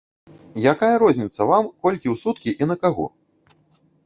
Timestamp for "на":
2.73-2.83